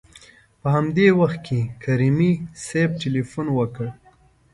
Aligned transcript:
په 0.61 0.67
همدې 0.75 1.07
وخت 1.19 1.39
کې 1.47 1.59
کریمي 1.83 2.31
صیب 2.65 2.89
تلېفون 3.03 3.47
وکړ. 3.57 3.85